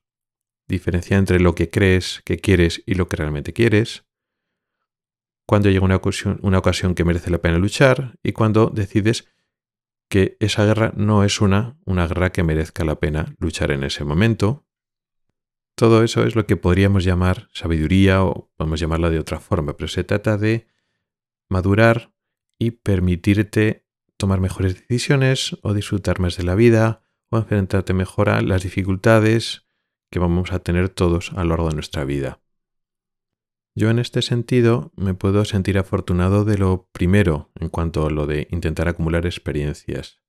diferenciar 0.69 1.19
entre 1.19 1.41
lo 1.41 1.55
que 1.55 1.71
crees 1.71 2.23
que 2.25 2.39
quieres 2.39 2.83
y 2.87 2.95
lo 2.95 3.09
que 3.09 3.17
realmente 3.17 3.53
quieres, 3.53 4.05
cuando 5.47 5.71
llega 5.71 5.85
una 5.85 5.97
ocasión, 5.97 6.41
una 6.43 6.59
ocasión 6.59 6.95
que 6.95 7.05
merece 7.05 7.31
la 7.31 7.39
pena 7.39 7.59
luchar 7.59 8.19
y 8.23 8.33
cuando 8.33 8.67
decides 8.67 9.29
que 10.09 10.37
esa 10.41 10.65
guerra 10.65 10.93
no 10.97 11.25
es 11.25 11.41
una, 11.41 11.79
una 11.85 12.07
guerra 12.07 12.31
que 12.31 12.45
merezca 12.45 12.85
la 12.85 13.01
pena 13.01 13.35
luchar 13.39 13.71
en 13.71 13.85
ese 13.85 14.05
momento. 14.05 14.67
Todo 15.75 16.03
eso 16.03 16.25
es 16.25 16.35
lo 16.35 16.47
que 16.47 16.57
podríamos 16.57 17.05
llamar 17.05 17.49
sabiduría 17.53 18.25
o 18.25 18.51
podemos 18.57 18.81
llamarla 18.81 19.11
de 19.11 19.19
otra 19.19 19.41
forma, 19.41 19.77
pero 19.77 19.89
se 19.89 20.05
trata 20.05 20.39
de 20.39 20.67
madurar 21.49 22.15
y 22.59 22.71
permitirte 22.71 23.87
tomar 24.17 24.41
mejores 24.41 24.75
decisiones 24.75 25.57
o 25.63 25.75
disfrutar 25.75 26.21
más 26.21 26.37
de 26.37 26.45
la 26.45 26.55
vida 26.55 27.03
o 27.31 27.39
enfrentarte 27.39 27.93
mejor 27.93 28.31
a 28.31 28.41
las 28.41 28.63
dificultades 28.63 29.67
que 30.11 30.19
vamos 30.19 30.53
a 30.53 30.61
tener 30.61 30.89
todos 30.89 31.33
a 31.33 31.43
lo 31.43 31.51
largo 31.51 31.69
de 31.69 31.75
nuestra 31.75 32.05
vida. 32.05 32.41
Yo 33.79 33.91
en 33.91 33.99
este 33.99 34.23
sentido 34.23 34.91
me 34.97 35.13
puedo 35.13 35.45
sentir 35.45 35.77
afortunado 35.77 36.47
de 36.47 36.57
lo 36.57 36.89
primero 36.93 37.51
en 37.57 37.69
cuanto 37.69 38.07
a 38.07 38.11
lo 38.11 38.27
de 38.27 38.49
intentar 38.51 38.89
acumular 38.89 39.27
experiencias. 39.27 40.23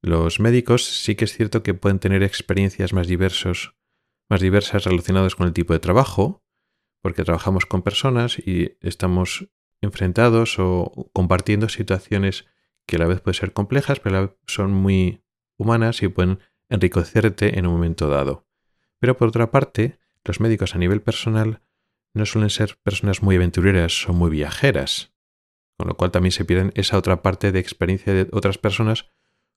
Los 0.00 0.38
médicos 0.38 0.84
sí 0.84 1.16
que 1.16 1.24
es 1.24 1.32
cierto 1.32 1.64
que 1.64 1.74
pueden 1.74 1.98
tener 1.98 2.22
experiencias 2.22 2.92
más 2.92 3.08
más 4.30 4.40
diversas 4.40 4.84
relacionadas 4.84 5.34
con 5.34 5.48
el 5.48 5.52
tipo 5.52 5.72
de 5.72 5.80
trabajo, 5.80 6.44
porque 7.02 7.24
trabajamos 7.24 7.66
con 7.66 7.82
personas 7.82 8.38
y 8.38 8.76
estamos 8.80 9.48
enfrentados 9.80 10.60
o 10.60 11.10
compartiendo 11.12 11.68
situaciones 11.68 12.46
que 12.86 12.94
a 12.94 13.00
la 13.00 13.06
vez 13.08 13.20
pueden 13.20 13.40
ser 13.40 13.52
complejas, 13.52 13.98
pero 13.98 14.16
a 14.16 14.20
la 14.20 14.26
vez 14.28 14.36
son 14.46 14.72
muy 14.72 15.24
humanas 15.56 16.00
y 16.04 16.08
pueden 16.08 16.38
enriquecerte 16.68 17.58
en 17.58 17.66
un 17.66 17.72
momento 17.72 18.06
dado. 18.06 18.46
Pero 19.00 19.16
por 19.16 19.28
otra 19.28 19.50
parte, 19.50 19.98
los 20.24 20.38
médicos 20.38 20.76
a 20.76 20.78
nivel 20.78 21.02
personal 21.02 21.62
no 22.18 22.26
suelen 22.26 22.50
ser 22.50 22.78
personas 22.82 23.22
muy 23.22 23.36
aventureras 23.36 24.08
o 24.08 24.12
muy 24.12 24.30
viajeras, 24.30 25.14
con 25.76 25.88
lo 25.88 25.96
cual 25.96 26.10
también 26.10 26.32
se 26.32 26.44
pierden 26.44 26.72
esa 26.74 26.98
otra 26.98 27.22
parte 27.22 27.52
de 27.52 27.58
experiencia 27.58 28.12
de 28.12 28.28
otras 28.32 28.58
personas 28.58 29.10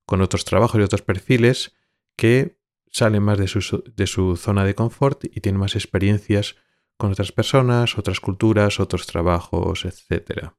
con 0.05 0.21
otros 0.21 0.45
trabajos 0.45 0.79
y 0.79 0.83
otros 0.83 1.01
perfiles 1.01 1.75
que 2.15 2.59
salen 2.91 3.23
más 3.23 3.37
de 3.37 3.47
su, 3.47 3.83
de 3.95 4.07
su 4.07 4.35
zona 4.35 4.65
de 4.65 4.75
confort 4.75 5.23
y 5.25 5.41
tienen 5.41 5.59
más 5.59 5.75
experiencias 5.75 6.55
con 6.97 7.11
otras 7.11 7.31
personas, 7.31 7.97
otras 7.97 8.19
culturas, 8.19 8.79
otros 8.79 9.07
trabajos, 9.07 9.85
etc. 9.85 10.51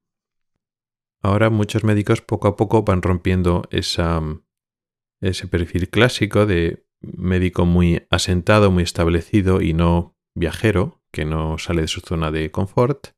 Ahora 1.21 1.51
muchos 1.51 1.85
médicos 1.85 2.21
poco 2.21 2.49
a 2.49 2.57
poco 2.57 2.83
van 2.83 3.03
rompiendo 3.03 3.69
ese 3.71 5.47
perfil 5.49 5.89
clásico 5.89 6.47
de 6.47 6.85
médico 7.01 7.67
muy 7.67 8.07
asentado, 8.11 8.71
muy 8.71 8.83
establecido 8.83 9.61
y 9.61 9.73
no 9.73 10.17
viajero, 10.35 11.02
que 11.13 11.25
no 11.25 11.59
sale 11.59 11.83
de 11.83 11.89
su 11.89 12.01
zona 12.01 12.31
de 12.31 12.51
confort. 12.51 13.09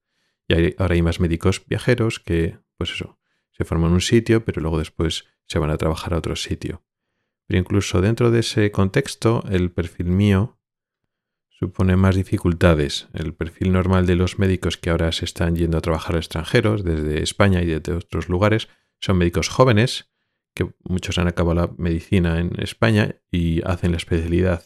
Y 0.49 0.75
ahora 0.79 0.95
hay 0.95 1.03
más 1.03 1.21
médicos 1.21 1.65
viajeros 1.67 2.21
que, 2.21 2.59
pues 2.77 2.91
eso, 2.91 3.19
se 3.53 3.65
forman 3.65 3.91
en 3.91 3.95
un 3.95 4.01
sitio, 4.01 4.45
pero 4.45 4.61
luego 4.61 4.79
después 4.79 5.25
se 5.47 5.59
van 5.59 5.71
a 5.71 5.79
trabajar 5.79 6.13
a 6.13 6.19
otro 6.19 6.37
sitio. 6.37 6.83
Pero 7.47 7.61
incluso 7.61 8.01
dentro 8.01 8.31
de 8.31 8.41
ese 8.41 8.71
contexto, 8.71 9.45
el 9.49 9.71
perfil 9.71 10.07
mío 10.07 10.59
supone 11.49 11.97
más 11.97 12.17
dificultades. 12.17 13.09
El 13.13 13.33
perfil 13.35 13.73
normal 13.73 14.07
de 14.07 14.17
los 14.17 14.39
médicos 14.39 14.77
que 14.77 14.91
ahora 14.91 15.13
se 15.13 15.25
están 15.25 15.55
yendo 15.55 15.79
a 15.79 15.83
trabajar 15.83 16.17
a 16.17 16.19
extranjeros, 16.19 16.85
desde 16.85 17.23
España 17.23 17.63
y 17.63 17.67
desde 17.67 17.93
otros 17.93 18.29
lugares, 18.29 18.69
son 19.01 19.19
médicos 19.19 19.49
jóvenes, 19.49 20.11
que 20.55 20.73
muchos 20.85 21.19
han 21.19 21.29
acabado 21.29 21.55
la 21.55 21.75
medicina 21.79 22.39
en 22.41 22.53
España 22.61 23.17
y 23.31 23.63
hacen 23.63 23.93
la 23.93 23.99
especialidad 23.99 24.65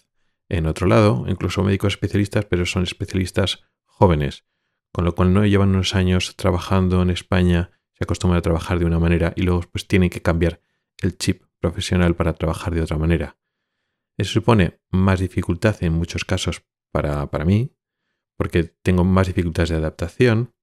en 0.48 0.66
otro 0.66 0.86
lado, 0.86 1.24
incluso 1.28 1.62
médicos 1.62 1.94
especialistas, 1.94 2.46
pero 2.46 2.64
son 2.66 2.82
especialistas 2.82 3.64
jóvenes, 3.84 4.44
con 4.92 5.04
lo 5.04 5.14
cual 5.14 5.34
no 5.34 5.44
llevan 5.44 5.70
unos 5.70 5.94
años 5.94 6.36
trabajando 6.36 7.02
en 7.02 7.10
España, 7.10 7.70
se 7.92 8.04
acostumbran 8.04 8.38
a 8.38 8.42
trabajar 8.42 8.78
de 8.78 8.86
una 8.86 8.98
manera 8.98 9.32
y 9.36 9.42
luego 9.42 9.62
pues 9.70 9.86
tienen 9.86 10.08
que 10.08 10.22
cambiar 10.22 10.60
el 10.98 11.18
chip 11.18 11.42
profesional 11.60 12.14
para 12.16 12.32
trabajar 12.32 12.74
de 12.74 12.82
otra 12.82 12.96
manera. 12.96 13.36
Eso 14.16 14.32
supone 14.32 14.80
más 14.90 15.20
dificultad 15.20 15.76
en 15.82 15.92
muchos 15.92 16.24
casos 16.24 16.62
para, 16.90 17.26
para 17.30 17.44
mí, 17.44 17.74
porque 18.36 18.64
tengo 18.64 19.04
más 19.04 19.26
dificultades 19.26 19.70
de 19.70 19.76
adaptación 19.76 20.54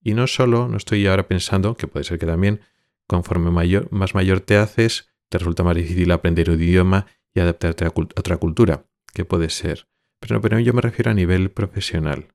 y 0.00 0.14
no 0.14 0.26
solo, 0.26 0.68
no 0.68 0.76
estoy 0.76 1.06
ahora 1.06 1.26
pensando, 1.26 1.76
que 1.76 1.88
puede 1.88 2.04
ser 2.04 2.18
que 2.18 2.26
también, 2.26 2.60
conforme 3.06 3.50
más 3.90 4.14
mayor 4.14 4.40
te 4.40 4.56
haces, 4.56 5.08
te 5.28 5.38
resulta 5.38 5.62
más 5.62 5.76
difícil 5.76 6.10
aprender 6.12 6.50
un 6.50 6.60
idioma 6.60 7.06
y 7.34 7.40
adaptarte 7.40 7.86
a 7.86 7.92
otra 7.94 8.36
cultura 8.36 8.86
que 9.12 9.24
puede 9.24 9.50
ser. 9.50 9.88
Pero, 10.20 10.40
pero 10.40 10.58
yo 10.58 10.72
me 10.72 10.80
refiero 10.80 11.10
a 11.10 11.14
nivel 11.14 11.50
profesional. 11.50 12.34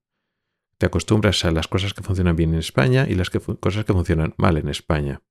Te 0.78 0.86
acostumbras 0.86 1.44
a 1.46 1.52
las 1.52 1.68
cosas 1.68 1.94
que 1.94 2.04
funcionan 2.04 2.36
bien 2.36 2.54
en 2.54 2.60
España 2.60 3.08
y 3.10 3.16
las 3.16 3.30
cosas 3.30 3.86
que 3.86 3.94
funcionan 3.94 4.36
mal 4.38 4.58
en 4.58 4.70
España. 4.70 5.22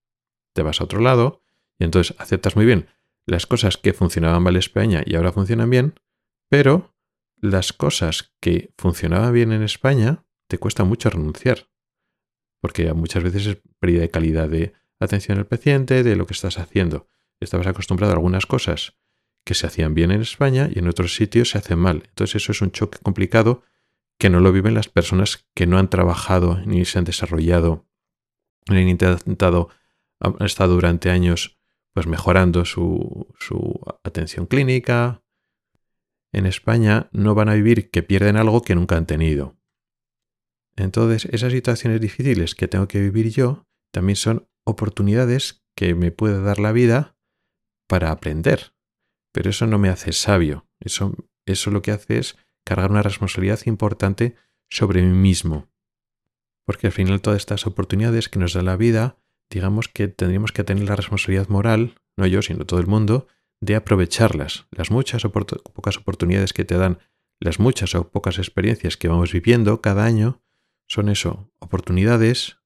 Te 0.52 0.62
vas 0.62 0.80
a 0.80 0.84
otro 0.84 1.00
lado 1.00 1.42
y 1.78 1.84
entonces 1.84 2.16
aceptas 2.18 2.56
muy 2.56 2.66
bien 2.66 2.88
las 3.26 3.46
cosas 3.46 3.76
que 3.76 3.92
funcionaban 3.92 4.42
mal 4.42 4.54
en 4.54 4.60
España 4.60 5.02
y 5.04 5.16
ahora 5.16 5.32
funcionan 5.32 5.68
bien, 5.68 5.94
pero 6.48 6.94
las 7.36 7.72
cosas 7.72 8.32
que 8.40 8.72
funcionaban 8.78 9.32
bien 9.32 9.52
en 9.52 9.62
España 9.62 10.24
te 10.46 10.58
cuesta 10.58 10.84
mucho 10.84 11.10
renunciar. 11.10 11.68
Porque 12.60 12.92
muchas 12.94 13.22
veces 13.22 13.46
es 13.46 13.58
pérdida 13.80 14.02
de 14.02 14.10
calidad 14.10 14.48
de 14.48 14.72
atención 15.00 15.38
al 15.38 15.46
paciente, 15.46 16.02
de 16.02 16.16
lo 16.16 16.26
que 16.26 16.34
estás 16.34 16.58
haciendo. 16.58 17.08
Estabas 17.40 17.66
acostumbrado 17.66 18.12
a 18.12 18.16
algunas 18.16 18.46
cosas 18.46 18.96
que 19.46 19.54
se 19.54 19.66
hacían 19.68 19.94
bien 19.94 20.10
en 20.10 20.20
España 20.20 20.68
y 20.74 20.80
en 20.80 20.88
otros 20.88 21.14
sitios 21.14 21.50
se 21.50 21.58
hacen 21.58 21.78
mal. 21.78 22.02
Entonces 22.08 22.42
eso 22.42 22.50
es 22.50 22.60
un 22.60 22.72
choque 22.72 22.98
complicado 22.98 23.62
que 24.18 24.28
no 24.28 24.40
lo 24.40 24.50
viven 24.50 24.74
las 24.74 24.88
personas 24.88 25.46
que 25.54 25.68
no 25.68 25.78
han 25.78 25.88
trabajado 25.88 26.60
ni 26.66 26.84
se 26.84 26.98
han 26.98 27.04
desarrollado, 27.04 27.86
ni 28.68 28.78
han 28.78 28.88
intentado, 28.88 29.68
han 30.18 30.44
estado 30.44 30.74
durante 30.74 31.10
años 31.10 31.60
pues 31.94 32.08
mejorando 32.08 32.64
su, 32.64 33.28
su 33.38 33.80
atención 34.02 34.46
clínica. 34.46 35.22
En 36.32 36.44
España 36.44 37.08
no 37.12 37.36
van 37.36 37.48
a 37.48 37.54
vivir 37.54 37.90
que 37.90 38.02
pierden 38.02 38.36
algo 38.36 38.62
que 38.62 38.74
nunca 38.74 38.96
han 38.96 39.06
tenido. 39.06 39.56
Entonces 40.74 41.26
esas 41.32 41.52
situaciones 41.52 42.00
difíciles 42.00 42.56
que 42.56 42.66
tengo 42.66 42.88
que 42.88 43.00
vivir 43.00 43.30
yo 43.30 43.68
también 43.92 44.16
son 44.16 44.48
oportunidades 44.64 45.64
que 45.76 45.94
me 45.94 46.10
puede 46.10 46.42
dar 46.42 46.58
la 46.58 46.72
vida 46.72 47.16
para 47.86 48.10
aprender 48.10 48.75
pero 49.36 49.50
eso 49.50 49.66
no 49.66 49.76
me 49.76 49.90
hace 49.90 50.14
sabio. 50.14 50.66
Eso, 50.80 51.14
eso 51.44 51.70
lo 51.70 51.82
que 51.82 51.90
hace 51.90 52.16
es 52.16 52.38
cargar 52.64 52.90
una 52.90 53.02
responsabilidad 53.02 53.60
importante 53.66 54.34
sobre 54.70 55.02
mí 55.02 55.14
mismo. 55.14 55.68
Porque 56.64 56.86
al 56.86 56.94
final 56.94 57.20
todas 57.20 57.42
estas 57.42 57.66
oportunidades 57.66 58.30
que 58.30 58.38
nos 58.38 58.54
da 58.54 58.62
la 58.62 58.76
vida 58.76 59.18
digamos 59.50 59.88
que 59.88 60.08
tendríamos 60.08 60.52
que 60.52 60.64
tener 60.64 60.88
la 60.88 60.96
responsabilidad 60.96 61.48
moral, 61.48 61.96
no 62.16 62.26
yo, 62.26 62.40
sino 62.40 62.64
todo 62.64 62.80
el 62.80 62.86
mundo, 62.86 63.28
de 63.60 63.76
aprovecharlas, 63.76 64.66
las 64.70 64.90
muchas 64.90 65.26
o 65.26 65.32
pocas 65.32 65.98
oportunidades 65.98 66.54
que 66.54 66.64
te 66.64 66.78
dan, 66.78 66.98
las 67.38 67.60
muchas 67.60 67.94
o 67.94 68.10
pocas 68.10 68.38
experiencias 68.38 68.96
que 68.96 69.08
vamos 69.08 69.34
viviendo 69.34 69.82
cada 69.82 70.06
año, 70.06 70.42
son 70.88 71.10
eso, 71.10 71.52
oportunidades 71.58 72.56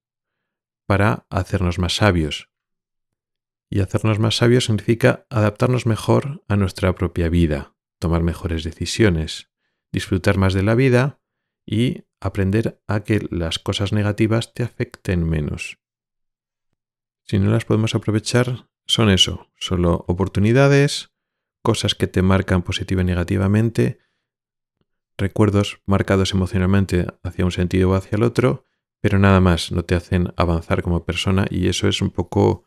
para 0.87 1.25
hacernos 1.29 1.79
más 1.79 1.97
sabios. 1.97 2.50
Y 3.73 3.79
hacernos 3.79 4.19
más 4.19 4.35
sabios 4.35 4.65
significa 4.65 5.25
adaptarnos 5.29 5.85
mejor 5.85 6.43
a 6.49 6.57
nuestra 6.57 6.93
propia 6.93 7.29
vida, 7.29 7.73
tomar 7.99 8.21
mejores 8.21 8.65
decisiones, 8.65 9.49
disfrutar 9.93 10.37
más 10.37 10.53
de 10.53 10.61
la 10.61 10.75
vida 10.75 11.21
y 11.65 12.03
aprender 12.19 12.83
a 12.85 13.05
que 13.05 13.25
las 13.31 13.59
cosas 13.59 13.93
negativas 13.93 14.53
te 14.53 14.63
afecten 14.63 15.23
menos. 15.23 15.79
Si 17.23 17.39
no 17.39 17.49
las 17.49 17.63
podemos 17.63 17.95
aprovechar, 17.95 18.67
son 18.87 19.09
eso, 19.09 19.49
solo 19.55 20.03
oportunidades, 20.09 21.13
cosas 21.63 21.95
que 21.95 22.07
te 22.07 22.21
marcan 22.21 22.63
positiva 22.63 23.03
y 23.03 23.05
negativamente, 23.05 23.99
recuerdos 25.17 25.81
marcados 25.85 26.33
emocionalmente 26.33 27.07
hacia 27.23 27.45
un 27.45 27.53
sentido 27.53 27.91
o 27.91 27.93
hacia 27.93 28.17
el 28.17 28.23
otro, 28.23 28.65
pero 28.99 29.17
nada 29.17 29.39
más, 29.39 29.71
no 29.71 29.85
te 29.85 29.95
hacen 29.95 30.33
avanzar 30.35 30.83
como 30.83 31.05
persona 31.05 31.45
y 31.49 31.69
eso 31.69 31.87
es 31.87 32.01
un 32.01 32.09
poco 32.09 32.65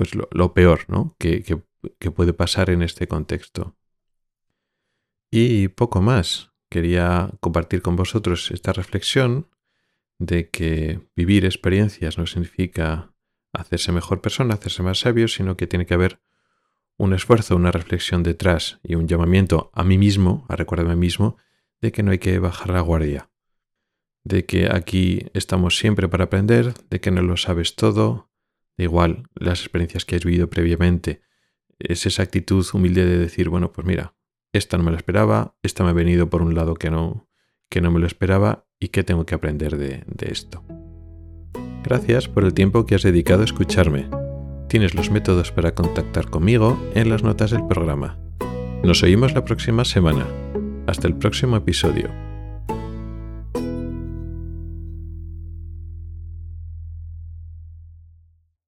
pues 0.00 0.12
lo, 0.14 0.54
peor 0.54 0.86
¿no? 0.88 1.14
que, 1.18 1.42
que 1.42 2.10
puede 2.10 2.32
pasar 2.32 2.70
en 2.70 2.80
este 2.80 3.06
contexto. 3.06 3.76
Y 5.30 5.68
poco 5.68 6.00
más. 6.00 6.52
Quería 6.70 7.32
compartir 7.40 7.82
con 7.82 7.96
vosotros 7.96 8.50
esta 8.50 8.72
reflexión 8.72 9.50
de 10.18 10.48
que 10.48 11.02
vivir 11.14 11.44
experiencias 11.44 12.16
no 12.16 12.26
significa 12.26 13.12
hacerse 13.52 13.92
mejor 13.92 14.22
persona, 14.22 14.54
hacerse 14.54 14.82
más 14.82 15.00
sabio, 15.00 15.28
sino 15.28 15.58
que 15.58 15.66
tiene 15.66 15.84
que 15.84 15.92
haber 15.92 16.22
un 16.96 17.12
esfuerzo, 17.12 17.56
una 17.56 17.70
reflexión 17.70 18.22
detrás 18.22 18.80
y 18.82 18.94
un 18.94 19.06
llamamiento 19.06 19.70
a 19.74 19.84
mí 19.84 19.98
mismo, 19.98 20.46
a 20.48 20.56
recordarme 20.56 20.92
a 20.92 20.96
mí 20.96 21.02
mismo, 21.02 21.36
de 21.82 21.92
que 21.92 22.02
no 22.02 22.12
hay 22.12 22.20
que 22.20 22.38
bajar 22.38 22.70
la 22.70 22.80
guardia, 22.80 23.28
de 24.24 24.46
que 24.46 24.74
aquí 24.74 25.26
estamos 25.34 25.76
siempre 25.76 26.08
para 26.08 26.24
aprender, 26.24 26.72
de 26.88 27.00
que 27.02 27.10
no 27.10 27.20
lo 27.20 27.36
sabes 27.36 27.76
todo, 27.76 28.29
igual 28.82 29.24
las 29.34 29.60
experiencias 29.60 30.04
que 30.04 30.16
has 30.16 30.24
vivido 30.24 30.48
previamente, 30.48 31.22
es 31.78 32.06
esa 32.06 32.22
actitud 32.22 32.66
humilde 32.72 33.06
de 33.06 33.18
decir, 33.18 33.48
bueno, 33.48 33.72
pues 33.72 33.86
mira, 33.86 34.14
esta 34.52 34.76
no 34.76 34.84
me 34.84 34.90
la 34.90 34.96
esperaba, 34.96 35.56
esta 35.62 35.84
me 35.84 35.90
ha 35.90 35.94
venido 35.94 36.28
por 36.28 36.42
un 36.42 36.54
lado 36.54 36.74
que 36.74 36.90
no, 36.90 37.28
que 37.68 37.80
no 37.80 37.90
me 37.90 38.00
lo 38.00 38.06
esperaba 38.06 38.66
y 38.78 38.88
que 38.88 39.04
tengo 39.04 39.24
que 39.24 39.34
aprender 39.34 39.76
de, 39.76 40.04
de 40.06 40.32
esto. 40.32 40.62
Gracias 41.82 42.28
por 42.28 42.44
el 42.44 42.52
tiempo 42.52 42.84
que 42.84 42.94
has 42.94 43.02
dedicado 43.02 43.42
a 43.42 43.46
escucharme. 43.46 44.08
Tienes 44.68 44.94
los 44.94 45.10
métodos 45.10 45.50
para 45.50 45.74
contactar 45.74 46.28
conmigo 46.30 46.78
en 46.94 47.08
las 47.08 47.22
notas 47.22 47.50
del 47.50 47.66
programa. 47.66 48.18
Nos 48.82 49.02
oímos 49.02 49.34
la 49.34 49.44
próxima 49.44 49.84
semana. 49.84 50.26
Hasta 50.86 51.08
el 51.08 51.16
próximo 51.16 51.56
episodio. 51.56 52.29